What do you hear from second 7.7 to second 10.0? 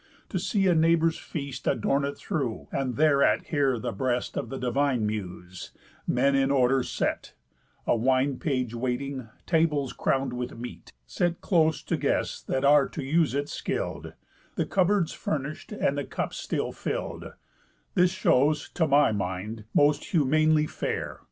A wine page waiting; tables